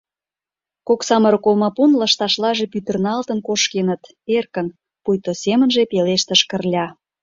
[0.87, 4.01] —Кок самырык олмапун лышташлаже пӱтырналтын— кошкеныт,—
[4.37, 4.67] эркын,
[5.03, 6.85] пуйто семынже пелештыш Кырля.